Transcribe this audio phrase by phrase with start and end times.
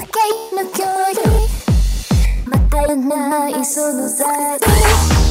[0.00, 1.48] の距離
[2.46, 5.27] またないその在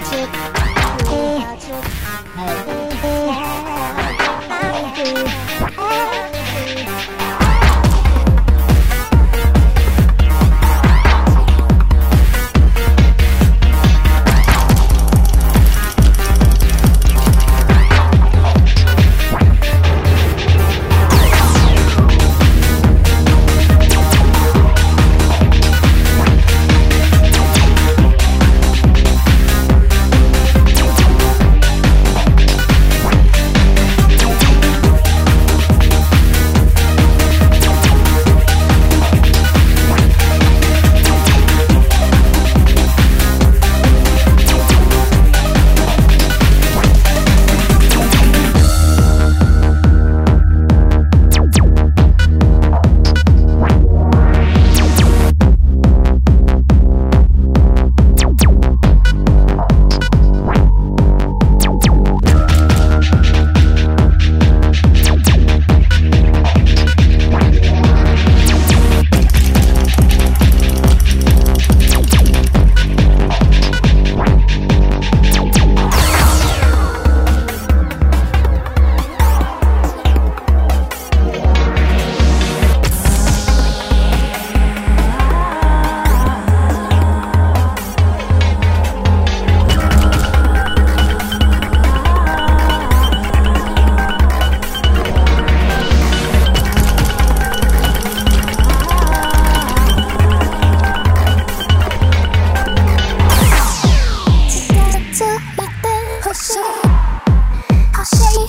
[0.00, 0.28] chick.
[1.06, 1.38] Hey,
[2.36, 2.73] hey, hey.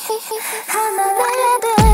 [0.07, 1.84] 離れて